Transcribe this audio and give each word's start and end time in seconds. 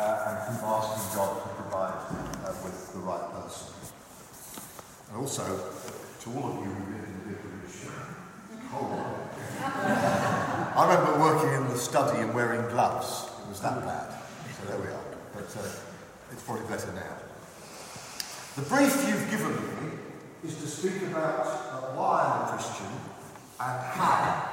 uh, 0.00 0.24
and 0.26 0.56
keep 0.56 0.64
asking 0.64 1.16
God 1.16 1.42
to 1.42 1.48
provide 1.60 1.92
uh, 2.44 2.54
with 2.64 2.92
the 2.94 3.00
right 3.00 3.26
person. 3.32 3.68
And 5.08 5.18
also, 5.18 5.44
to 5.44 6.26
all 6.40 6.56
of 6.56 6.64
you 6.64 6.72
who 6.72 6.92
live 6.92 7.04
in 7.04 7.12
the 7.20 7.36
vicarage, 7.36 7.92
cold. 8.72 9.04
I 9.60 10.88
remember 10.88 11.20
working 11.20 11.52
in 11.52 11.68
the 11.68 11.76
study 11.76 12.20
and 12.20 12.32
wearing 12.32 12.66
gloves. 12.70 13.28
It 13.44 13.48
was 13.48 13.60
that 13.60 13.84
bad. 13.84 14.14
So 14.56 14.68
there 14.68 14.80
we 14.80 14.88
are. 14.88 15.04
But 15.34 15.54
uh, 15.56 15.68
it's 16.32 16.42
probably 16.44 16.66
better 16.66 16.92
now. 16.92 17.16
The 18.56 18.62
brief 18.62 19.06
you've 19.06 19.30
given 19.30 19.54
me 19.54 19.98
is 20.44 20.56
to 20.56 20.66
speak 20.66 21.02
about 21.02 21.46
uh, 21.46 21.96
why 21.96 22.22
I'm 22.24 22.48
a 22.48 22.52
Christian 22.52 22.86
and 22.86 23.80
how. 23.84 24.48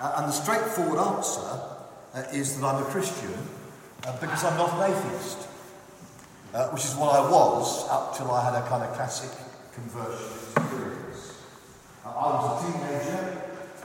Uh, 0.00 0.12
and 0.16 0.28
the 0.28 0.32
straightforward 0.32 0.98
answer 0.98 1.60
uh, 2.14 2.24
is 2.32 2.58
that 2.58 2.66
I'm 2.66 2.82
a 2.82 2.86
Christian 2.86 3.34
uh, 4.04 4.16
because 4.20 4.44
I'm 4.44 4.56
not 4.56 4.74
an 4.74 4.92
atheist, 4.92 5.48
uh, 6.54 6.68
which 6.68 6.84
is 6.84 6.94
what 6.96 7.14
I 7.14 7.30
was 7.30 7.88
up 7.88 8.16
till 8.16 8.30
I 8.30 8.44
had 8.44 8.54
a 8.54 8.66
kind 8.68 8.82
of 8.82 8.94
classic 8.94 9.30
conversion 9.74 10.26
experience. 10.32 11.38
Uh, 12.04 12.10
I 12.10 12.26
was 12.34 12.44
a 12.50 12.72
teenager, 12.72 13.42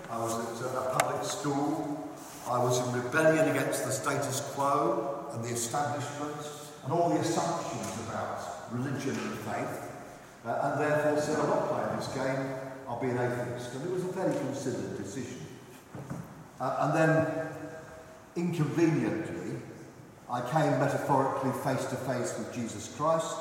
I 0.10 0.18
was 0.20 0.62
at 0.62 0.74
a 0.74 0.98
public 0.98 1.24
school, 1.24 2.10
I 2.50 2.64
was 2.64 2.80
in 2.80 3.04
rebellion 3.04 3.50
against 3.50 3.86
the 3.86 3.92
status 3.92 4.42
quo 4.56 5.28
and 5.34 5.44
the 5.44 5.50
establishment 5.50 6.36
and 6.84 6.94
all 6.94 7.10
the 7.10 7.20
assumptions 7.20 8.08
about 8.08 8.72
religion 8.72 9.12
and 9.12 9.38
faith, 9.40 9.92
uh, 10.46 10.60
and 10.64 10.82
therefore 10.82 11.22
said, 11.22 11.40
I'm 11.40 11.50
not 11.50 11.70
playing 11.70 11.98
this 11.98 12.08
game, 12.08 12.56
I'll 12.88 13.02
be 13.02 13.10
an 13.10 13.18
atheist. 13.18 13.76
And 13.76 13.86
it 13.86 13.92
was 13.92 14.04
a 14.06 14.12
very 14.14 14.34
considered 14.34 14.98
decision. 14.98 15.46
Uh, 16.60 16.78
and 16.82 16.96
then, 16.96 17.48
inconveniently, 18.36 19.60
I 20.30 20.42
came 20.42 20.78
metaphorically 20.80 21.52
face 21.64 21.86
to 21.86 21.96
face 21.96 22.38
with 22.38 22.54
Jesus 22.54 22.94
Christ, 22.98 23.38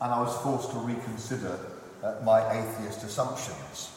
and 0.00 0.12
I 0.12 0.20
was 0.20 0.36
forced 0.42 0.70
to 0.72 0.78
reconsider 0.78 1.58
uh, 2.02 2.16
my 2.22 2.40
atheist 2.52 3.02
assumptions. 3.02 3.90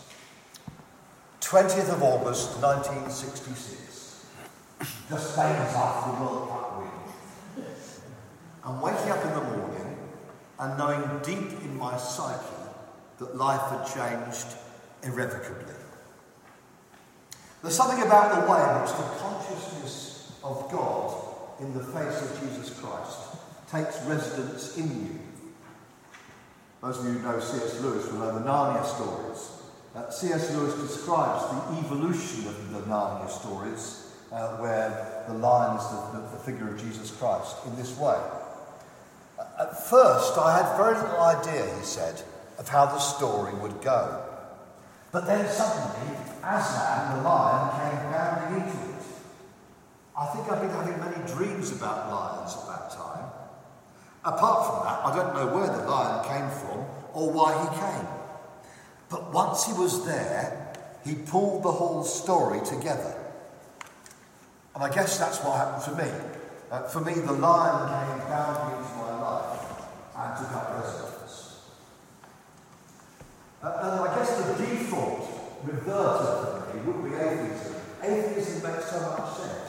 20th 1.41 1.94
of 1.94 2.02
August 2.02 2.57
1966, 2.61 4.25
just 5.09 5.35
days 5.35 5.75
after 5.75 6.11
the 6.11 6.23
World 6.23 6.49
Cup 6.49 6.80
win. 6.80 7.66
I'm 8.63 8.81
waking 8.81 9.11
up 9.11 9.23
in 9.25 9.33
the 9.33 9.57
morning 9.57 9.97
and 10.57 10.77
knowing 10.77 11.19
deep 11.22 11.61
in 11.63 11.77
my 11.77 11.97
psyche 11.97 12.39
that 13.19 13.35
life 13.35 13.61
had 13.61 13.85
changed 13.85 14.47
irrevocably. 15.03 15.73
There's 17.61 17.75
something 17.75 18.02
about 18.05 18.35
the 18.35 18.52
way 18.52 18.61
in 18.61 18.81
which 18.81 18.91
the 18.91 19.03
consciousness 19.19 20.31
of 20.44 20.72
God 20.72 21.25
in 21.59 21.73
the 21.73 21.84
face 21.84 22.22
of 22.22 22.39
Jesus 22.42 22.80
Christ 22.80 23.20
takes 23.72 24.02
residence 24.06 24.78
in 24.78 24.89
you. 24.89 25.20
Those 26.81 27.00
of 27.00 27.06
you 27.06 27.12
who 27.14 27.22
know 27.22 27.39
C.S. 27.39 27.81
Lewis 27.81 28.12
will 28.12 28.20
know 28.20 28.38
the 28.38 28.45
Narnia 28.45 28.86
stories. 28.86 29.52
Uh, 29.95 30.09
C.S. 30.09 30.53
Lewis 30.56 30.75
describes 30.75 31.44
the 31.50 31.80
evolution 31.80 32.47
of 32.47 32.73
the 32.73 32.81
Narnia 32.81 33.30
stories, 33.30 34.12
uh, 34.31 34.58
where 34.58 35.23
the 35.28 35.34
lion 35.34 35.78
is 35.78 35.88
the, 35.88 36.20
the, 36.20 36.38
the 36.38 36.44
figure 36.44 36.67
of 36.70 36.80
Jesus 36.80 37.12
Christ, 37.12 37.56
in 37.66 37.75
this 37.75 37.97
way. 37.97 38.19
Uh, 39.40 39.45
at 39.62 39.90
first, 39.90 40.38
I 40.38 40.58
had 40.62 40.78
very 40.78 40.95
little 40.95 41.22
idea, 41.22 41.73
he 41.75 41.84
said, 41.84 42.22
of 42.59 42.67
how 42.67 42.86
the 42.86 43.00
story 43.00 43.53
would 43.56 43.81
go. 43.81 44.22
But 45.12 45.28
then 45.28 45.50
suddenly, 45.50 46.17
Aslan, 46.44 47.17
the 47.17 47.23
lion, 47.23 47.72
came 47.80 48.12
bounding 48.12 48.64
into. 48.64 48.84
I 50.17 50.25
think 50.27 50.49
I've 50.49 50.61
been 50.61 50.69
having 50.69 50.97
many 50.99 51.27
dreams 51.27 51.73
about 51.73 52.09
lions 52.09 52.55
at 52.55 52.67
that 52.67 52.89
time. 52.91 53.25
Apart 54.23 54.66
from 54.66 54.85
that, 54.85 55.05
I 55.05 55.16
don't 55.16 55.33
know 55.35 55.53
where 55.53 55.67
the 55.67 55.83
lion 55.85 56.23
came 56.23 56.49
from 56.59 56.85
or 57.13 57.31
why 57.31 57.52
he 57.61 57.67
came. 57.80 58.07
But 59.09 59.33
once 59.33 59.66
he 59.66 59.73
was 59.73 60.06
there, 60.06 60.73
he 61.03 61.16
pulled 61.16 61.63
the 61.63 61.72
whole 61.72 62.03
story 62.03 62.59
together. 62.66 63.13
And 64.73 64.84
I 64.84 64.94
guess 64.94 65.19
that's 65.19 65.40
what 65.40 65.57
happened 65.57 65.84
to 65.95 66.03
me. 66.03 66.12
Uh, 66.72 66.84
for 66.84 67.01
me, 67.01 67.13
the 67.13 67.34
lion 67.34 67.88
came 67.88 68.28
bounding 68.29 68.78
into 68.79 68.95
my 68.95 69.22
life 69.22 69.59
and 70.17 70.38
took 70.38 70.51
up 70.56 70.81
residence. 70.81 71.59
Uh, 73.61 73.79
and 73.84 74.09
I 74.09 74.16
guess 74.16 74.38
the 74.38 74.66
default 74.66 75.59
reverter 75.63 76.63
for 76.66 76.73
me 76.73 76.81
would 76.84 77.03
be 77.03 77.16
atheism. 77.16 77.75
Atheism 78.01 78.72
makes 78.72 78.90
so 78.90 79.00
much 79.01 79.38
sense 79.38 79.65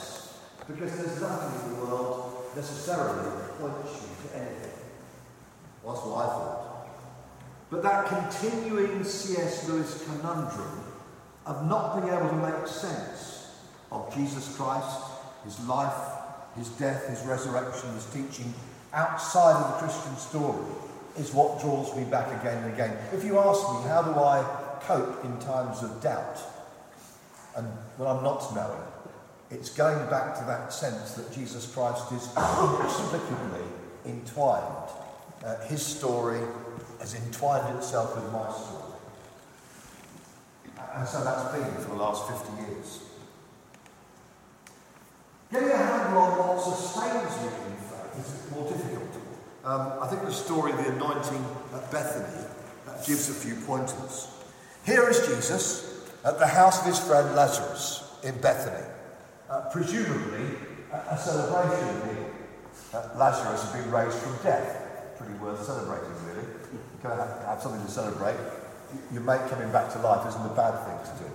because 0.66 0.96
there's 0.96 1.20
nothing 1.20 1.70
in 1.70 1.78
the 1.78 1.84
world 1.84 2.44
necessarily 2.54 3.30
that 3.30 3.58
points 3.58 4.02
you 4.02 4.28
to 4.28 4.36
anything. 4.36 4.72
That's 5.84 6.00
what 6.00 6.24
I 6.24 6.26
thought. 6.26 6.88
But 7.70 7.82
that 7.82 8.06
continuing 8.06 9.04
C.S. 9.04 9.68
Lewis 9.68 10.04
conundrum 10.04 10.84
of 11.46 11.68
not 11.68 12.00
being 12.00 12.12
able 12.12 12.28
to 12.28 12.36
make 12.36 12.66
sense 12.66 13.54
of 13.92 14.12
Jesus 14.14 14.56
Christ, 14.56 15.00
his 15.44 15.60
life, 15.66 15.94
his 16.56 16.68
death, 16.70 17.08
his 17.08 17.22
resurrection, 17.26 17.92
his 17.94 18.06
teaching 18.06 18.52
outside 18.92 19.54
of 19.56 19.72
the 19.72 19.86
Christian 19.86 20.16
story 20.16 20.64
is 21.18 21.32
what 21.32 21.60
draws 21.60 21.94
me 21.96 22.04
back 22.04 22.28
again 22.40 22.62
and 22.64 22.72
again. 22.72 22.96
If 23.12 23.24
you 23.24 23.38
ask 23.38 23.60
me, 23.74 23.88
how 23.88 24.02
do 24.02 24.18
I 24.18 24.44
cope 24.82 25.24
in 25.24 25.38
times 25.38 25.82
of 25.82 26.02
doubt 26.02 26.38
and 27.56 27.66
when 27.96 28.08
I'm 28.08 28.22
not 28.22 28.54
knowing, 28.54 28.82
it's 29.50 29.70
going 29.70 30.08
back 30.10 30.38
to 30.38 30.44
that 30.46 30.72
sense 30.72 31.12
that 31.12 31.32
Jesus 31.32 31.72
Christ 31.72 32.10
is 32.12 32.28
inexplicably 32.36 33.66
entwined. 34.04 34.90
Uh, 35.44 35.56
his 35.66 35.84
story 35.84 36.40
has 36.98 37.14
entwined 37.14 37.76
itself 37.76 38.16
with 38.16 38.32
my 38.32 38.50
story. 38.50 38.82
And 40.94 41.06
so 41.06 41.22
that's 41.22 41.52
been 41.52 41.74
for 41.84 41.90
the 41.90 42.02
last 42.02 42.28
50 42.28 42.62
years. 42.62 43.00
Getting 45.52 45.70
a 45.70 45.76
handle 45.76 46.22
on 46.22 46.38
what 46.38 46.60
sustains 46.60 47.36
me 47.42 47.48
in 47.66 47.76
faith 47.76 48.18
is 48.18 48.50
more 48.50 48.68
difficult. 48.68 49.22
Um, 49.64 49.92
I 50.02 50.08
think 50.08 50.22
the 50.22 50.32
story 50.32 50.72
of 50.72 50.78
the 50.78 50.92
anointing 50.92 51.44
at 51.74 51.90
Bethany 51.92 52.46
gives 53.06 53.28
a 53.28 53.34
few 53.34 53.54
pointers. 53.66 54.28
Here 54.84 55.08
is 55.08 55.26
Jesus 55.26 56.10
at 56.24 56.38
the 56.38 56.46
house 56.46 56.80
of 56.80 56.86
his 56.86 56.98
friend 56.98 57.36
Lazarus 57.36 58.02
in 58.24 58.40
Bethany. 58.40 58.95
Uh, 59.48 59.60
presumably, 59.70 60.56
a, 60.92 60.96
a 61.14 61.18
celebration 61.18 62.08
here. 62.08 62.32
Uh, 62.92 63.08
Lazarus 63.16 63.64
been 63.72 63.90
raised 63.90 64.18
from 64.18 64.36
death. 64.42 65.14
Pretty 65.18 65.34
worth 65.34 65.64
celebrating, 65.64 66.12
really. 66.26 66.46
You 66.72 66.80
can 67.00 67.10
have, 67.12 67.42
have 67.46 67.62
something 67.62 67.84
to 67.84 67.90
celebrate. 67.90 68.36
Your 69.12 69.22
mate 69.22 69.48
coming 69.48 69.70
back 69.70 69.92
to 69.92 69.98
life 70.00 70.26
isn't 70.28 70.44
a 70.44 70.54
bad 70.54 70.74
thing 70.84 71.16
to 71.16 71.24
do. 71.24 71.30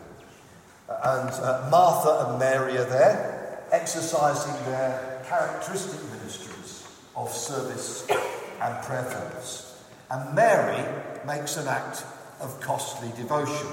Uh, 0.89 1.19
and 1.19 1.29
uh, 1.29 1.69
Martha 1.71 2.27
and 2.27 2.39
Mary 2.39 2.77
are 2.77 2.85
there, 2.85 3.63
exercising 3.71 4.53
their 4.65 5.23
characteristic 5.27 6.03
ministries 6.11 6.85
of 7.15 7.29
service 7.29 8.05
and 8.09 8.83
prayerfulness. 8.83 9.83
And 10.09 10.35
Mary 10.35 10.83
makes 11.25 11.55
an 11.55 11.67
act 11.67 12.03
of 12.41 12.59
costly 12.59 13.11
devotion. 13.15 13.67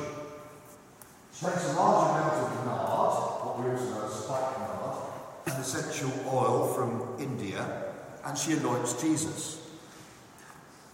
She 1.34 1.46
makes 1.46 1.68
a 1.70 1.72
large 1.74 2.10
amount 2.10 2.34
of 2.34 2.66
nard, 2.66 3.44
what 3.44 3.58
we 3.60 3.70
also 3.70 4.00
know 4.00 4.07
spikenard, 4.28 4.96
an 5.46 5.60
essential 5.60 6.12
oil 6.30 6.72
from 6.74 7.16
India, 7.18 7.84
and 8.26 8.36
she 8.36 8.52
anoints 8.52 9.00
Jesus. 9.00 9.66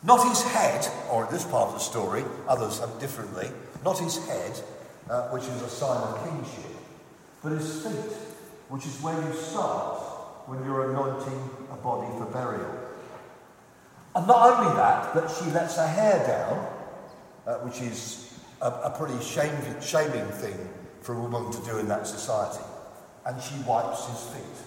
Not 0.04 0.28
his 0.28 0.42
head, 0.42 0.86
or 1.10 1.24
in 1.24 1.32
this 1.32 1.44
part 1.44 1.68
of 1.68 1.74
the 1.74 1.80
story, 1.80 2.24
others 2.46 2.78
have 2.78 3.00
differently, 3.00 3.50
not 3.84 3.98
his 3.98 4.24
head, 4.28 4.60
uh, 5.10 5.28
which 5.30 5.42
is 5.42 5.62
a 5.62 5.68
sign 5.68 5.96
of 5.96 6.22
kingship, 6.24 6.76
but 7.42 7.52
his 7.52 7.82
feet, 7.82 8.12
which 8.68 8.86
is 8.86 9.02
where 9.02 9.20
you 9.20 9.34
start 9.34 9.98
when 10.46 10.64
you're 10.64 10.90
anointing 10.90 11.50
a 11.72 11.76
body 11.76 12.06
for 12.18 12.26
burial. 12.26 12.70
And 14.14 14.26
not 14.28 14.58
only 14.58 14.76
that, 14.76 15.12
but 15.12 15.28
she 15.28 15.50
lets 15.50 15.76
her 15.76 15.88
hair 15.88 16.24
down, 16.24 16.68
uh, 17.46 17.58
which 17.64 17.80
is 17.80 18.38
a, 18.60 18.68
a 18.68 18.90
pretty 18.96 19.18
shaming 19.24 20.30
thing 20.32 20.68
for 21.00 21.14
a 21.14 21.20
woman 21.20 21.50
to 21.50 21.58
do 21.64 21.78
in 21.78 21.88
that 21.88 22.06
society. 22.06 22.62
And 23.26 23.42
she 23.42 23.54
wipes 23.66 24.06
his 24.06 24.34
feet. 24.34 24.66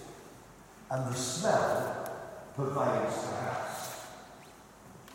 And 0.90 1.12
the 1.12 1.16
smell 1.16 2.10
pervades 2.56 3.22
the 3.22 3.36
house. 3.36 4.04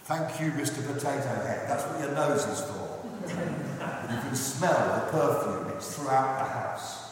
Thank 0.03 0.39
you, 0.39 0.51
Mr. 0.51 0.85
Potato 0.85 1.27
Head. 1.45 1.69
That's 1.69 1.83
what 1.85 1.99
your 1.99 2.11
nose 2.11 2.45
is 2.45 2.61
for. 2.61 2.99
you 3.27 4.19
can 4.19 4.35
smell 4.35 5.05
the 5.05 5.11
perfume, 5.11 5.71
it's 5.75 5.95
throughout 5.95 6.39
the 6.39 6.45
house. 6.45 7.03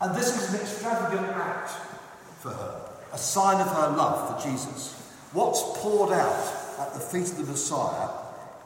And 0.00 0.14
this 0.14 0.36
is 0.36 0.54
an 0.54 0.60
extravagant 0.60 1.28
act 1.36 1.70
for 2.40 2.50
her, 2.50 2.88
a 3.12 3.18
sign 3.18 3.60
of 3.60 3.68
her 3.68 3.96
love 3.96 4.42
for 4.42 4.48
Jesus. 4.48 4.94
What's 5.32 5.62
poured 5.80 6.12
out 6.12 6.52
at 6.78 6.94
the 6.94 7.00
feet 7.00 7.30
of 7.30 7.38
the 7.38 7.52
Messiah 7.52 8.10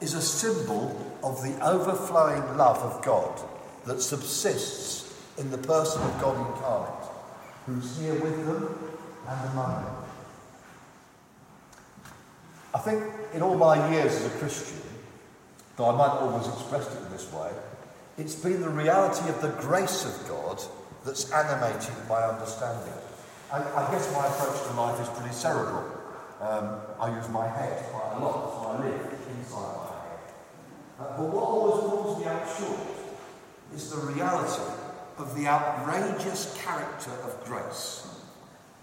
is 0.01 0.13
a 0.13 0.21
symbol 0.21 0.99
of 1.23 1.41
the 1.43 1.57
overflowing 1.65 2.57
love 2.57 2.77
of 2.77 3.03
God 3.03 3.41
that 3.85 4.01
subsists 4.01 5.10
in 5.37 5.49
the 5.51 5.57
person 5.57 6.01
of 6.01 6.21
God 6.21 6.37
incarnate, 6.37 7.09
who's 7.65 7.97
here 7.99 8.15
with 8.15 8.45
them 8.45 8.77
and 9.27 9.49
among 9.51 9.83
them. 9.83 9.95
I 12.73 12.77
think 12.79 13.03
in 13.33 13.41
all 13.41 13.55
my 13.55 13.91
years 13.91 14.13
as 14.13 14.25
a 14.25 14.37
Christian, 14.37 14.81
though 15.75 15.89
I 15.89 15.95
might 15.95 16.17
always 16.17 16.47
expressed 16.47 16.91
it 16.91 17.05
in 17.05 17.11
this 17.11 17.31
way, 17.33 17.51
it's 18.17 18.35
been 18.35 18.61
the 18.61 18.69
reality 18.69 19.27
of 19.29 19.41
the 19.41 19.49
grace 19.61 20.05
of 20.05 20.27
God 20.27 20.61
that's 21.05 21.31
animated 21.31 21.93
my 22.07 22.21
understanding. 22.23 22.93
I, 23.51 23.57
I 23.57 23.91
guess 23.91 24.13
my 24.13 24.27
approach 24.27 24.61
to 24.67 24.73
life 24.73 25.01
is 25.01 25.09
pretty 25.09 25.33
cerebral. 25.33 25.83
Um, 26.39 26.79
I 26.99 27.15
use 27.15 27.29
my 27.29 27.47
head 27.47 27.83
quite 27.91 28.17
a 28.17 28.19
lot, 28.23 28.53
so 28.53 28.69
I 28.69 28.85
live 28.85 29.13
inside 29.37 29.75
my 29.77 29.91
head. 30.01 30.19
Uh, 30.99 31.17
but 31.17 31.27
what 31.27 31.43
always 31.43 31.81
pulls 31.81 32.19
me 32.19 32.25
out 32.25 32.47
short 32.57 32.79
is 33.75 33.89
the 33.91 33.97
reality 33.97 34.61
of 35.21 35.35
the 35.35 35.47
outrageous 35.47 36.59
character 36.63 37.11
of 37.23 37.43
grace 37.45 38.07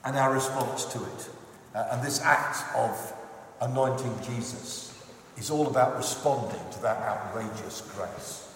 and 0.05 0.17
our 0.17 0.33
response 0.33 0.85
to 0.87 0.99
it. 0.99 1.29
Uh, 1.75 1.89
and 1.93 2.03
this 2.03 2.23
act 2.23 2.65
of 2.77 3.13
anointing 3.61 4.15
Jesus 4.25 4.95
is 5.37 5.51
all 5.51 5.67
about 5.67 5.97
responding 5.97 6.61
to 6.73 6.83
that 6.83 6.99
outrageous 6.99 7.81
grace. 7.95 8.49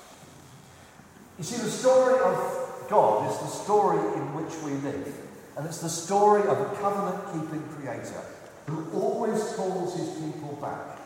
You 1.38 1.44
see, 1.44 1.62
the 1.62 1.70
story 1.70 2.18
of 2.20 2.86
God 2.88 3.30
is 3.30 3.38
the 3.38 3.46
story 3.46 3.98
in 3.98 4.34
which 4.34 4.54
we 4.62 4.72
live, 4.88 5.14
and 5.56 5.66
it's 5.66 5.78
the 5.78 5.88
story 5.88 6.42
of 6.42 6.60
a 6.60 6.74
covenant 6.76 7.24
keeping 7.32 7.62
creator 7.74 8.22
who 8.66 8.86
always 8.92 9.42
calls 9.54 9.98
his 9.98 10.08
people 10.10 10.56
back 10.60 10.98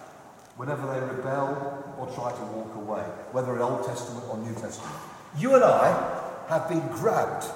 whenever 0.56 0.86
they 0.86 1.00
rebel 1.00 1.94
or 1.98 2.06
try 2.14 2.32
to 2.32 2.44
walk 2.52 2.74
away, 2.76 3.02
whether 3.32 3.54
in 3.56 3.62
Old 3.62 3.86
Testament 3.86 4.24
or 4.28 4.36
New 4.38 4.54
Testament. 4.54 4.94
You 5.38 5.54
and 5.54 5.64
I 5.64 6.15
have 6.48 6.68
been 6.68 6.86
grabbed 6.88 7.46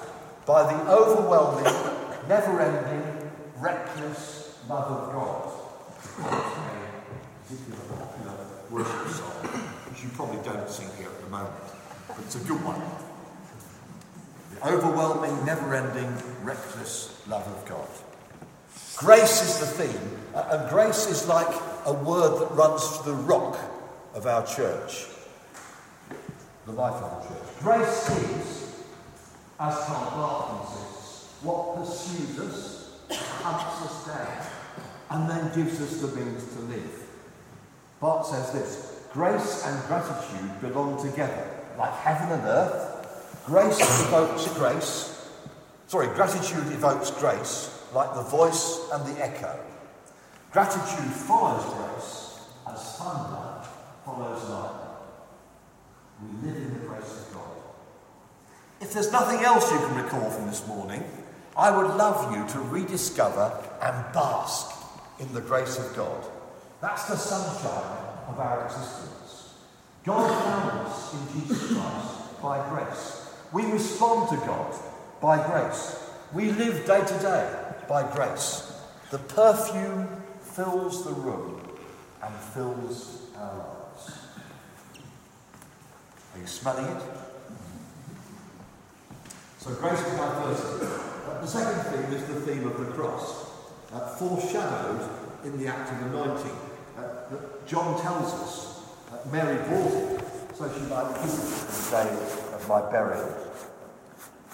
by 0.46 0.62
the 0.72 0.90
overwhelming, 0.90 1.64
never 2.28 2.60
ending, 2.60 3.30
reckless 3.58 4.58
love 4.68 4.90
of 4.90 5.12
God. 5.12 5.52
Popular 7.88 8.46
worship 8.70 9.08
song, 9.08 9.30
which 9.90 10.02
you 10.02 10.10
probably 10.10 10.42
don't 10.44 10.68
sing 10.68 10.88
here 10.96 11.08
at 11.08 11.20
the 11.20 11.30
moment, 11.30 11.54
but 12.08 12.18
it's 12.20 12.36
a 12.36 12.40
good 12.40 12.60
one. 12.64 12.80
The 14.54 14.74
overwhelming, 14.74 15.44
never 15.44 15.74
ending, 15.74 16.12
reckless 16.42 17.20
love 17.26 17.46
of 17.46 17.64
God. 17.68 17.88
Grace 18.96 19.42
is 19.42 19.58
the 19.60 19.66
theme, 19.66 20.18
uh, 20.34 20.58
and 20.58 20.70
grace 20.70 21.06
is 21.06 21.26
like 21.26 21.48
a 21.86 21.92
word 21.92 22.40
that 22.40 22.54
runs 22.54 22.86
through 22.98 23.12
the 23.12 23.18
rock 23.22 23.58
of 24.14 24.26
our 24.26 24.46
church, 24.46 25.06
the 26.66 26.72
life 26.72 27.02
of 27.02 27.22
the 27.22 27.28
church. 27.34 27.48
Grace 27.60 28.10
is, 28.10 28.59
as 29.60 29.76
Karl 29.84 30.10
Barth 30.12 30.68
says, 30.70 31.28
what 31.42 31.76
pursues 31.76 32.38
us, 32.38 33.00
hunts 33.10 33.82
us 33.82 34.06
down, 34.06 34.46
and 35.10 35.28
then 35.28 35.54
gives 35.54 35.80
us 35.82 36.00
the 36.00 36.08
means 36.16 36.44
to 36.54 36.60
live. 36.62 37.06
Barth 38.00 38.26
says 38.26 38.52
this 38.52 39.06
grace 39.12 39.66
and 39.66 39.86
gratitude 39.86 40.60
belong 40.62 41.02
together, 41.02 41.46
like 41.76 41.92
heaven 41.98 42.38
and 42.38 42.46
earth. 42.46 43.42
Grace 43.44 43.78
evokes 44.06 44.46
grace. 44.54 45.28
Sorry, 45.88 46.06
gratitude 46.14 46.72
evokes 46.72 47.10
grace, 47.10 47.84
like 47.92 48.14
the 48.14 48.22
voice 48.22 48.88
and 48.92 49.04
the 49.04 49.22
echo. 49.22 49.58
Gratitude 50.52 51.12
follows 51.12 51.64
grace 51.74 52.40
as 52.66 52.96
thunder 52.96 53.66
follows 54.04 54.48
lightning. 54.48 54.86
We 56.22 56.48
live 56.48 56.56
in 56.56 56.80
the 56.80 56.86
grace 56.86 57.26
of 57.26 57.34
God. 57.34 57.49
If 58.80 58.94
there's 58.94 59.12
nothing 59.12 59.40
else 59.40 59.70
you 59.70 59.78
can 59.78 59.94
recall 59.94 60.30
from 60.30 60.46
this 60.46 60.66
morning, 60.66 61.04
I 61.56 61.70
would 61.70 61.96
love 61.96 62.34
you 62.34 62.46
to 62.54 62.60
rediscover 62.68 63.52
and 63.82 64.12
bask 64.14 64.70
in 65.18 65.32
the 65.34 65.40
grace 65.42 65.78
of 65.78 65.94
God. 65.94 66.24
That's 66.80 67.04
the 67.08 67.16
sunshine 67.16 67.98
of 68.28 68.38
our 68.38 68.64
existence. 68.64 69.54
God 70.04 70.30
found 70.44 70.86
us 70.86 71.12
in 71.12 71.40
Jesus 71.40 71.72
Christ 71.72 72.42
by 72.42 72.68
grace. 72.70 73.34
We 73.52 73.70
respond 73.70 74.30
to 74.30 74.46
God 74.46 74.74
by 75.20 75.46
grace. 75.46 76.10
We 76.32 76.52
live 76.52 76.86
day 76.86 77.04
to 77.04 77.18
day 77.18 77.54
by 77.86 78.10
grace. 78.14 78.72
The 79.10 79.18
perfume 79.18 80.08
fills 80.40 81.04
the 81.04 81.12
room 81.12 81.60
and 82.22 82.34
fills 82.34 83.26
our 83.36 83.56
lives. 83.58 84.18
Are 86.34 86.40
you 86.40 86.46
smelling 86.46 86.86
it? 86.86 87.02
So 89.60 89.74
grace 89.74 90.00
is 90.00 90.16
my 90.16 90.26
first. 90.40 90.64
Uh, 90.64 91.38
the 91.42 91.46
second 91.46 91.82
theme 91.92 92.16
is 92.16 92.24
the 92.24 92.40
theme 92.40 92.66
of 92.66 92.78
the 92.78 92.86
cross, 92.92 93.44
uh, 93.92 94.00
foreshadowed 94.16 95.06
in 95.44 95.58
the 95.58 95.66
act 95.66 95.92
of 95.92 96.00
the 96.00 96.06
anointing. 96.06 96.56
Uh, 96.96 97.36
John 97.66 98.00
tells 98.00 98.32
us 98.40 98.80
that 99.10 99.30
Mary 99.30 99.58
brought 99.68 99.92
it 99.92 100.56
so 100.56 100.72
she 100.72 100.80
might 100.86 101.12
keep 101.20 101.28
it 101.28 101.68
the 101.68 101.90
day 101.90 102.08
of 102.54 102.66
my 102.70 102.90
burial. 102.90 103.36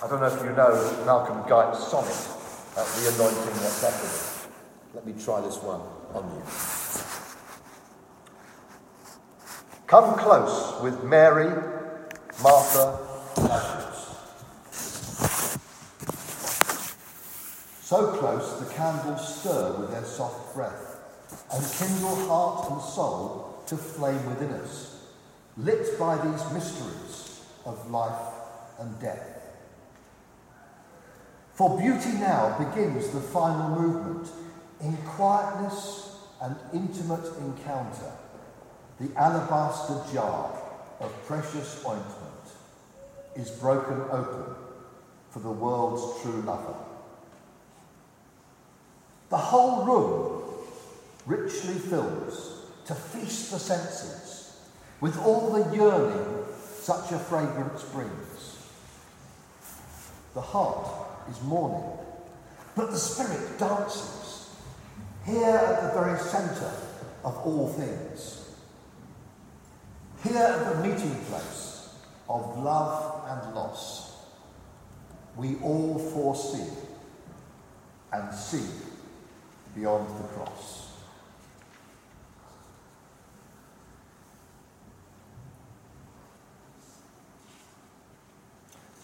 I 0.03 0.09
don't 0.09 0.19
know 0.19 0.27
if 0.27 0.43
you 0.43 0.51
know 0.51 1.05
Malcolm 1.07 1.49
Guite's 1.49 1.87
sonnet 1.87 2.11
at 2.77 2.85
the 2.85 3.15
anointing 3.15 3.63
at 3.63 3.79
Bethany. 3.81 4.51
Let 4.93 5.07
me 5.07 5.13
try 5.23 5.41
this 5.41 5.59
one 5.63 5.83
on 6.15 6.25
you. 6.35 6.43
Come 9.87 10.19
close 10.19 10.83
with 10.83 11.05
Mary, 11.05 11.47
Martha, 12.43 12.99
Lazarus. 13.37 13.87
So 17.87 18.09
close 18.17 18.59
the 18.59 18.75
candles 18.75 19.39
stir 19.39 19.77
with 19.79 19.93
their 19.93 20.03
soft 20.03 20.57
breath 20.57 20.99
and 21.53 21.65
kindle 21.79 22.17
heart 22.27 22.69
and 22.73 22.83
soul 22.83 23.63
to 23.69 23.77
flame 23.77 24.27
within 24.27 24.51
us, 24.55 25.05
lit 25.57 25.97
by 25.97 26.17
these 26.17 26.53
mysteries 26.53 27.43
of 27.65 27.89
life 27.89 28.35
and 28.81 29.01
death. 29.01 29.41
For 31.53 31.79
beauty 31.79 32.11
now 32.15 32.59
begins 32.59 33.11
the 33.11 33.21
final 33.21 33.81
movement 33.81 34.33
in 34.81 34.97
quietness 34.97 36.19
and 36.43 36.57
intimate 36.73 37.29
encounter. 37.39 38.11
The 38.99 39.15
alabaster 39.17 40.13
jar 40.13 40.61
of 40.99 41.27
precious 41.29 41.85
ointment 41.87 42.47
is 43.37 43.53
broken 43.53 44.01
open 44.11 44.57
for 45.31 45.39
the 45.39 45.53
world's 45.53 46.21
true 46.21 46.43
lover. 46.43 46.75
The 49.29 49.37
whole 49.37 49.85
room 49.85 50.43
richly 51.27 51.75
fills 51.75 52.63
to 52.87 52.95
feast 52.95 53.51
the 53.51 53.59
senses 53.59 54.61
with 55.01 55.19
all 55.19 55.53
the 55.53 55.77
yearning 55.77 56.45
such 56.61 57.11
a 57.11 57.19
fragrance 57.19 57.83
brings. 57.85 58.69
The 60.35 60.41
heart 60.41 60.87
is 61.29 61.43
mourning, 61.43 61.99
but 62.77 62.91
the 62.93 62.99
Spirit 62.99 63.59
dances 63.59 64.51
here 65.25 65.57
at 65.57 65.83
the 65.83 66.01
very 66.01 66.19
centre 66.21 66.73
of 67.25 67.37
all 67.39 67.69
things. 67.69 68.49
Here 70.23 70.37
at 70.37 70.73
the 70.73 70.89
meeting 70.89 71.17
place 71.25 71.89
of 72.29 72.59
love 72.59 73.25
and 73.29 73.55
loss, 73.57 74.15
we 75.37 75.57
all 75.63 75.99
foresee 75.99 76.73
and 78.13 78.33
see 78.33 78.65
beyond 79.77 80.09
the 80.09 80.29
cross. 80.29 80.93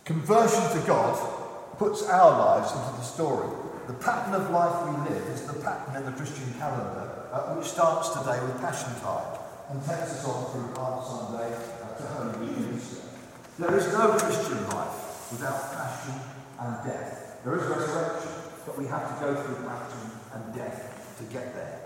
Conversion 0.04 0.80
to 0.80 0.86
God 0.86 1.78
puts 1.78 2.02
our 2.08 2.30
lives 2.38 2.72
into 2.72 2.96
the 2.96 3.02
story. 3.02 3.48
The 3.86 3.94
pattern 3.94 4.34
of 4.34 4.50
life 4.50 4.88
we 4.88 5.10
live 5.10 5.26
is 5.28 5.42
the 5.42 5.60
pattern 5.60 5.96
in 5.96 6.06
the 6.06 6.12
Christian 6.12 6.52
calendar, 6.58 7.28
uh, 7.32 7.54
which 7.54 7.68
starts 7.68 8.10
today 8.10 8.40
with 8.42 8.60
Passion 8.60 8.92
Tide 9.00 9.38
and 9.70 9.80
takes 9.80 10.18
us 10.18 10.24
on 10.24 10.50
through 10.52 10.74
Palm 10.74 11.04
Sunday 11.04 11.54
uh, 11.54 11.96
to 11.96 12.06
Holy 12.06 12.76
Easter. 12.76 13.08
There 13.58 13.76
is 13.76 13.92
no 13.92 14.16
Christian 14.18 14.68
life 14.68 15.30
without 15.32 15.72
passion 15.72 16.14
and 16.60 16.84
death. 16.84 17.40
There 17.44 17.56
is 17.56 17.62
resurrection, 17.64 18.32
but 18.66 18.78
we 18.78 18.86
have 18.86 19.06
to 19.08 19.24
go 19.24 19.34
through 19.34 19.66
passion 19.66 20.11
and 20.34 20.54
death 20.54 21.16
to 21.18 21.24
get 21.32 21.54
there. 21.54 21.80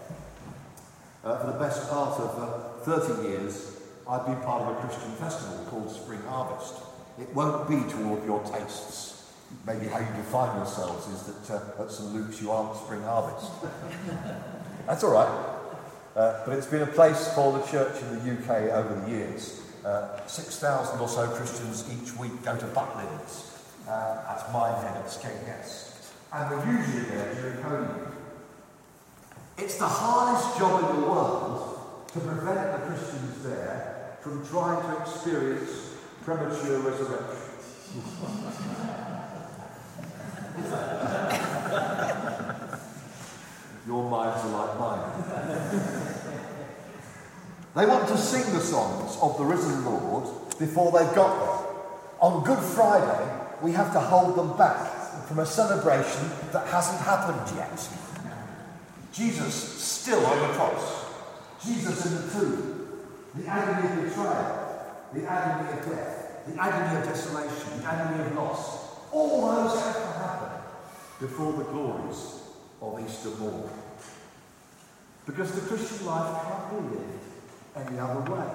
Uh, 1.24 1.38
for 1.38 1.46
the 1.52 1.58
best 1.58 1.90
part 1.90 2.20
of 2.20 2.38
uh, 2.38 2.98
30 2.98 3.28
years, 3.28 3.80
I've 4.08 4.26
been 4.26 4.36
part 4.36 4.62
of 4.62 4.76
a 4.76 4.80
Christian 4.80 5.10
festival 5.12 5.64
called 5.68 5.90
Spring 5.90 6.22
Harvest. 6.28 6.74
It 7.20 7.34
won't 7.34 7.68
be 7.68 7.76
to 7.76 8.04
all 8.04 8.18
of 8.18 8.24
your 8.24 8.42
tastes 8.44 9.16
maybe 9.66 9.86
how 9.86 9.98
you 9.98 10.06
define 10.16 10.56
yourselves 10.56 11.06
is 11.08 11.22
that 11.22 11.54
uh, 11.54 11.82
at 11.82 11.90
St 11.90 12.12
Luke's 12.12 12.40
you 12.40 12.50
aren't 12.50 12.76
Spring 12.76 13.02
Harvest. 13.02 13.50
That's 14.86 15.04
all 15.04 15.12
right. 15.12 15.56
Uh, 16.14 16.46
but 16.46 16.56
it's 16.56 16.66
been 16.66 16.82
a 16.82 16.86
place 16.86 17.32
for 17.34 17.52
the 17.52 17.64
church 17.66 18.00
in 18.02 18.08
the 18.18 18.32
UK 18.32 18.72
over 18.72 19.00
the 19.00 19.10
years. 19.10 19.60
Uh, 19.84 20.26
6,000 20.26 20.98
or 20.98 21.08
so 21.08 21.28
Christians 21.28 21.84
each 21.92 22.16
week 22.16 22.42
go 22.42 22.56
to 22.56 22.66
Butlins 22.66 23.52
uh, 23.86 24.34
at 24.34 24.52
Minehead 24.52 24.96
at 24.96 25.06
SKS. 25.06 25.92
And 26.32 26.50
we're 26.50 26.78
usually 26.78 27.04
there 27.04 27.34
during 27.34 27.62
Holy. 27.62 28.05
It's 29.58 29.76
the 29.78 29.88
hardest 29.88 30.58
job 30.58 30.90
in 30.90 31.00
the 31.00 31.06
world 31.06 32.06
to 32.12 32.20
prevent 32.20 32.72
the 32.72 32.86
Christians 32.86 33.42
there 33.42 34.18
from 34.20 34.46
trying 34.48 34.82
to 34.82 35.00
experience 35.00 35.94
premature 36.22 36.80
resurrection. 36.80 37.42
Your 43.86 44.10
minds 44.10 44.44
are 44.44 44.50
like 44.50 44.78
mine. 44.78 45.00
they 47.76 47.86
want 47.86 48.08
to 48.08 48.18
sing 48.18 48.52
the 48.52 48.60
songs 48.60 49.16
of 49.22 49.38
the 49.38 49.44
risen 49.44 49.84
Lord 49.86 50.24
before 50.58 50.92
they've 50.92 51.14
got 51.14 51.38
there. 51.38 51.66
On 52.20 52.44
Good 52.44 52.58
Friday, 52.58 53.40
we 53.62 53.72
have 53.72 53.92
to 53.94 54.00
hold 54.00 54.36
them 54.36 54.56
back 54.58 55.26
from 55.28 55.38
a 55.38 55.46
celebration 55.46 56.30
that 56.52 56.66
hasn't 56.66 57.00
happened 57.00 57.56
yet. 57.56 57.88
Jesus 59.16 59.54
still 59.54 60.24
on 60.26 60.48
the 60.48 60.54
cross. 60.54 61.06
Jesus 61.64 62.04
in 62.04 62.14
the 62.14 62.32
tomb. 62.32 62.88
The 63.34 63.46
agony 63.46 63.88
of 63.88 64.08
betrayal. 64.08 64.86
The 65.14 65.26
agony 65.26 65.78
of 65.78 65.86
death. 65.86 66.46
The 66.46 66.62
agony 66.62 67.00
of 67.00 67.08
desolation. 67.08 67.80
The 67.80 67.86
agony 67.86 68.26
of 68.26 68.36
loss. 68.36 69.00
All 69.12 69.40
those 69.52 69.80
have 69.80 69.94
to 69.94 70.18
happen 70.18 70.62
before 71.18 71.52
the 71.54 71.64
glories 71.64 72.42
of 72.82 73.00
Easter 73.02 73.30
morn. 73.40 73.70
Because 75.24 75.52
the 75.52 75.62
Christian 75.62 76.06
life 76.06 76.44
can't 76.44 76.70
be 76.70 76.96
lived 76.96 77.88
any 77.88 77.98
other 77.98 78.30
way. 78.30 78.46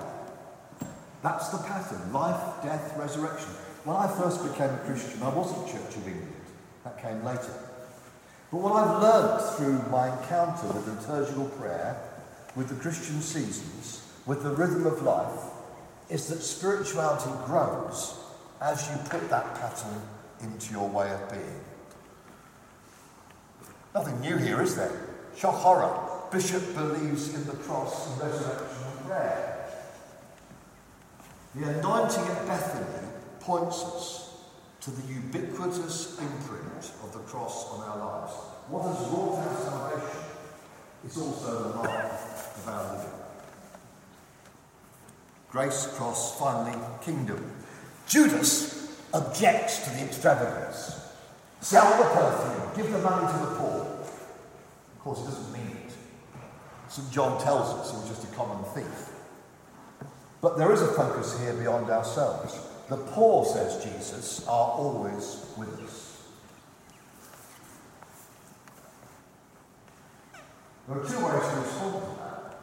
That's 1.24 1.50
the 1.50 1.58
pattern 1.58 2.14
life, 2.14 2.64
death, 2.64 2.96
resurrection. 2.98 3.50
When 3.84 3.98
I 3.98 4.08
first 4.08 4.44
became 4.44 4.70
a 4.70 4.78
Christian, 4.86 5.24
I 5.24 5.30
wasn't 5.30 5.68
Church 5.68 5.96
of 5.96 6.08
England. 6.08 6.34
That 6.84 7.02
came 7.02 7.24
later. 7.24 7.71
But 8.52 8.60
what 8.60 8.74
I've 8.74 9.02
learned 9.02 9.56
through 9.56 9.90
my 9.90 10.12
encounter 10.12 10.68
with 10.68 10.88
liturgical 10.88 11.46
prayer, 11.46 11.98
with 12.56 12.68
the 12.68 12.76
Christian 12.76 13.22
seasons, 13.22 14.06
with 14.26 14.44
the 14.44 14.52
rhythm 14.52 14.86
of 14.86 15.02
life, 15.04 15.40
is 16.10 16.28
that 16.28 16.42
spirituality 16.42 17.32
grows 17.46 18.20
as 18.62 18.90
you 18.90 18.98
put 19.10 19.30
that 19.30 19.56
pattern 19.56 20.02
into 20.42 20.74
your 20.74 20.90
way 20.90 21.10
of 21.12 21.32
being. 21.32 21.62
Nothing 23.96 24.20
new 24.20 24.38
here, 24.38 24.62
is 24.62 24.76
there? 24.76 24.92
Shock 25.38 25.56
horror. 25.56 26.10
Bishop 26.30 26.76
believes 26.76 27.34
in 27.34 27.46
the 27.46 27.54
cross 27.54 28.10
and 28.10 28.22
resurrection 28.22 28.84
and 28.98 29.06
prayer. 29.06 29.70
The 31.56 31.80
anointing 31.80 32.24
at 32.24 32.48
Bethany 32.48 33.08
points 33.40 33.84
us 33.84 34.21
to 34.82 34.90
the 34.90 35.14
ubiquitous 35.14 36.20
imprint 36.20 36.92
of 37.04 37.14
the 37.14 37.20
cross 37.20 37.70
on 37.72 37.88
our 37.88 37.98
lives. 37.98 38.34
What 38.68 38.88
has 38.88 39.08
wrought 39.10 39.38
our 39.38 39.56
salvation 39.56 40.22
is 41.06 41.18
also 41.18 41.70
the 41.70 41.76
mark 41.76 42.12
of 42.12 42.68
our 42.68 42.96
living. 42.96 43.12
Grace, 45.52 45.88
cross, 45.96 46.40
finally, 46.40 46.78
kingdom. 47.04 47.52
Judas 48.08 48.98
objects 49.14 49.84
to 49.84 49.90
the 49.92 50.04
extravagance. 50.04 51.00
Sell 51.60 51.98
the 52.02 52.10
perfume, 52.10 52.76
give 52.76 52.92
the 52.92 53.00
money 53.00 53.32
to 53.32 53.40
the 53.40 53.56
poor. 53.58 53.82
Of 53.82 55.00
course, 55.00 55.20
he 55.20 55.26
doesn't 55.26 55.54
mean 55.54 55.78
it. 55.78 55.94
St. 56.88 57.12
John 57.12 57.40
tells 57.44 57.70
us 57.80 57.92
he 57.92 57.98
was 57.98 58.10
just 58.10 58.24
a 58.24 58.36
common 58.36 58.64
thief. 58.74 59.10
But 60.42 60.58
there 60.58 60.72
is 60.72 60.82
a 60.82 60.88
focus 60.88 61.40
here 61.40 61.54
beyond 61.54 61.92
ourselves. 61.92 62.71
The 62.92 62.98
poor, 62.98 63.46
says 63.46 63.82
Jesus, 63.82 64.46
are 64.50 64.72
always 64.72 65.46
with 65.56 65.80
us. 65.82 66.28
There 70.90 70.98
are 70.98 71.06
two 71.06 71.26
ways 71.26 71.54
to 71.54 71.60
respond 71.62 72.04
to 72.04 72.10
that. 72.20 72.60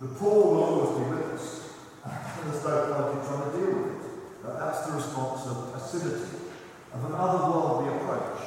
The 0.00 0.14
poor 0.14 0.54
will 0.54 0.62
always 0.62 0.90
be 0.96 1.10
with 1.10 1.32
us, 1.32 1.70
and 2.04 2.52
there's 2.52 2.64
no 2.64 3.10
point 3.10 3.18
in 3.18 3.26
trying 3.26 3.50
to 3.50 3.58
deal 3.58 3.82
with 3.82 4.06
it. 4.06 4.44
But 4.44 4.60
that's 4.60 4.86
the 4.86 4.92
response 4.92 5.46
of 5.46 5.72
passivity, 5.72 6.38
of 6.94 7.04
an 7.06 7.12
otherworldly 7.18 7.96
approach 7.96 8.38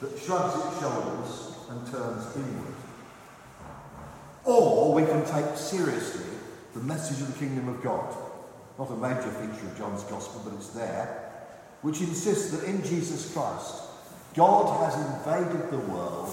that 0.00 0.18
shrugs 0.18 0.64
its 0.64 0.80
shoulders 0.80 1.56
and 1.68 1.86
turns 1.92 2.36
inward. 2.36 2.74
Or 4.46 4.94
we 4.94 5.04
can 5.04 5.26
take 5.26 5.58
seriously 5.58 6.24
the 6.72 6.80
message 6.80 7.20
of 7.20 7.34
the 7.34 7.38
kingdom 7.38 7.68
of 7.68 7.82
God 7.82 8.23
not 8.78 8.90
a 8.90 8.96
major 8.96 9.30
feature 9.30 9.66
of 9.66 9.78
John's 9.78 10.02
Gospel, 10.04 10.42
but 10.44 10.54
it's 10.54 10.70
there, 10.70 11.30
which 11.82 12.00
insists 12.00 12.50
that 12.50 12.64
in 12.64 12.82
Jesus 12.82 13.32
Christ, 13.32 13.82
God 14.34 14.84
has 14.84 14.94
invaded 15.06 15.70
the 15.70 15.78
world 15.78 16.32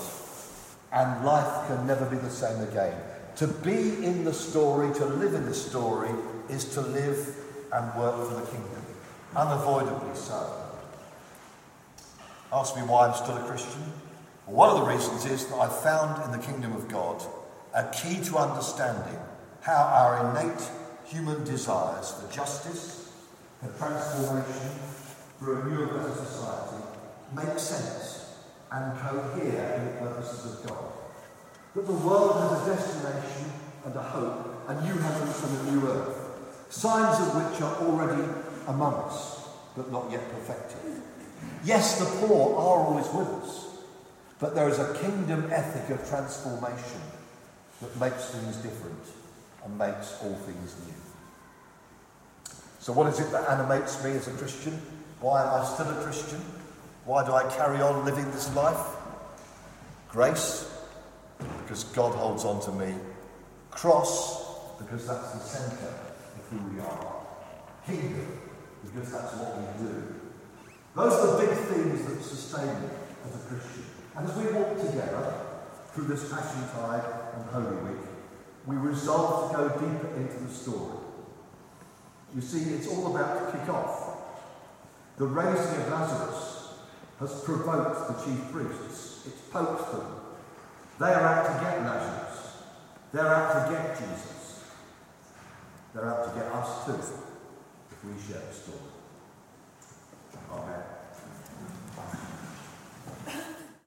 and 0.91 1.25
life 1.25 1.67
can 1.67 1.85
never 1.87 2.05
be 2.05 2.17
the 2.17 2.29
same 2.29 2.61
again. 2.67 2.97
To 3.37 3.47
be 3.47 4.03
in 4.03 4.25
the 4.25 4.33
story, 4.33 4.93
to 4.95 5.05
live 5.05 5.33
in 5.33 5.45
the 5.45 5.53
story, 5.53 6.11
is 6.49 6.65
to 6.73 6.81
live 6.81 7.35
and 7.71 7.99
work 7.99 8.27
for 8.27 8.35
the 8.35 8.45
kingdom, 8.47 8.85
unavoidably 9.35 10.15
so. 10.15 10.61
Ask 12.51 12.75
me 12.75 12.81
why 12.81 13.07
I'm 13.07 13.15
still 13.15 13.37
a 13.37 13.43
Christian? 13.47 13.81
Well, 14.45 14.55
one 14.57 14.69
of 14.69 14.81
the 14.81 14.93
reasons 14.93 15.25
is 15.25 15.47
that 15.47 15.55
I've 15.55 15.79
found 15.79 16.25
in 16.25 16.37
the 16.37 16.45
kingdom 16.45 16.73
of 16.73 16.89
God 16.89 17.23
a 17.73 17.89
key 17.91 18.21
to 18.25 18.37
understanding 18.37 19.17
how 19.61 19.73
our 19.73 20.31
innate 20.31 20.69
human 21.11 21.43
desires 21.43 22.11
for 22.11 22.31
justice, 22.31 23.11
for 23.59 23.67
transformation, 23.77 24.71
for 25.39 25.61
a 25.61 25.69
new 25.69 25.83
and 25.83 25.91
better 25.91 26.15
society 26.15 26.83
make 27.35 27.59
sense 27.59 28.35
and 28.71 28.97
cohere 28.99 29.73
in 29.75 29.85
the 29.85 29.91
purposes 29.99 30.53
of 30.53 30.67
God. 30.67 30.85
That 31.75 31.87
the 31.87 31.93
world 31.93 32.39
has 32.41 32.67
a 32.67 32.75
destination 32.75 33.51
and 33.85 33.95
a 33.95 34.01
hope, 34.01 34.69
a 34.69 34.73
new 34.85 34.93
heavens 34.93 35.43
and 35.43 35.67
a 35.67 35.71
new 35.71 35.87
earth, 35.87 36.17
signs 36.69 37.19
of 37.19 37.35
which 37.35 37.61
are 37.61 37.75
already 37.85 38.23
among 38.67 38.93
us, 38.93 39.47
but 39.75 39.91
not 39.91 40.09
yet 40.11 40.29
perfected. 40.31 41.01
Yes, 41.63 41.99
the 41.99 42.27
poor 42.27 42.53
are 42.55 42.85
always 42.85 43.07
with 43.07 43.27
us, 43.43 43.67
but 44.39 44.55
there 44.55 44.69
is 44.69 44.79
a 44.79 44.93
kingdom 45.01 45.49
ethic 45.51 45.97
of 45.97 46.07
transformation 46.07 47.01
that 47.81 47.99
makes 47.99 48.29
things 48.29 48.57
different 48.57 49.20
and 49.63 49.77
makes 49.77 50.17
all 50.23 50.35
things 50.35 50.75
new. 50.85 50.93
So, 52.79 52.93
what 52.93 53.07
is 53.07 53.19
it 53.19 53.31
that 53.31 53.47
animates 53.49 54.03
me 54.03 54.11
as 54.11 54.27
a 54.27 54.31
Christian? 54.31 54.73
Why 55.19 55.43
am 55.43 55.61
I 55.61 55.65
still 55.65 55.89
a 55.89 56.03
Christian? 56.03 56.41
Why 57.05 57.25
do 57.25 57.33
I 57.33 57.43
carry 57.55 57.81
on 57.81 58.05
living 58.05 58.25
this 58.31 58.53
life? 58.55 58.97
Grace, 60.09 60.69
because 61.63 61.83
God 61.85 62.13
holds 62.15 62.43
on 62.43 62.61
to 62.61 62.71
me. 62.71 62.95
Cross, 63.69 64.77
because 64.79 65.07
that's 65.07 65.31
the 65.31 65.39
centre 65.39 65.85
of 65.85 66.49
who 66.49 66.73
we 66.73 66.81
are. 66.81 67.15
Kingdom, 67.85 68.39
because 68.83 69.11
that's 69.11 69.33
what 69.35 69.57
we 69.57 69.87
do. 69.87 70.15
Those 70.95 71.13
are 71.13 71.37
the 71.37 71.45
big 71.45 71.57
themes 71.57 72.05
that 72.05 72.23
sustain 72.23 72.67
me 72.67 72.89
as 73.25 73.35
a 73.35 73.47
Christian. 73.47 73.85
And 74.17 74.27
as 74.27 74.35
we 74.35 74.51
walk 74.51 74.75
together 74.75 75.33
through 75.93 76.05
this 76.05 76.29
Passion 76.29 76.67
Tide 76.75 77.03
and 77.35 77.45
Holy 77.45 77.93
Week, 77.93 78.10
we 78.65 78.75
resolve 78.75 79.51
to 79.51 79.57
go 79.57 79.69
deeper 79.69 80.15
into 80.15 80.43
the 80.43 80.53
story. 80.53 80.97
You 82.35 82.41
see, 82.41 82.73
it's 82.75 82.87
all 82.87 83.15
about 83.15 83.51
to 83.51 83.57
kick 83.57 83.69
off. 83.69 84.17
The 85.17 85.25
raising 85.25 85.81
of 85.81 85.89
Lazarus 85.89 86.73
has 87.19 87.43
provoked 87.43 88.07
the 88.07 88.25
chief 88.25 88.51
priests. 88.51 89.27
It's 89.27 89.41
poked 89.51 89.91
them. 89.91 90.15
They 90.99 91.07
are 91.07 91.21
out 91.21 91.45
to 91.45 91.63
get 91.63 91.81
Lazarus. 91.81 92.53
They're 93.11 93.27
out 93.27 93.65
to 93.65 93.71
get 93.71 93.97
Jesus. 93.97 94.63
They're 95.93 96.05
out 96.05 96.33
to 96.33 96.39
get 96.39 96.51
us 96.51 96.85
too, 96.85 96.93
if 96.93 98.05
we 98.05 98.11
share 98.21 98.41
the 98.41 98.53
story. 98.53 98.91